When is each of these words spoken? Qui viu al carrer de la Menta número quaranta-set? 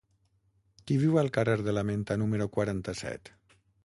Qui 0.91 0.95
viu 1.01 1.19
al 1.21 1.29
carrer 1.35 1.57
de 1.67 1.75
la 1.79 1.83
Menta 1.89 2.17
número 2.21 2.47
quaranta-set? 2.57 3.31